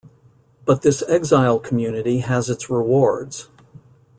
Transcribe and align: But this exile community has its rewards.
But 0.65 0.81
this 0.81 1.03
exile 1.07 1.59
community 1.59 2.21
has 2.21 2.49
its 2.49 2.71
rewards. 2.71 3.49